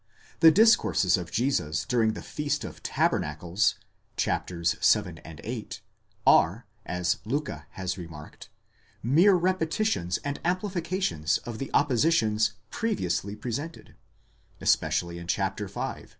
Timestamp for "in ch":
15.19-15.37